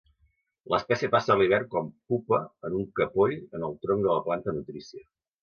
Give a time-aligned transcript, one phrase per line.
[0.73, 2.39] L'espècie passa l'hivern com pupa
[2.71, 5.07] en un capoll en el tronc de la planta nutrícia.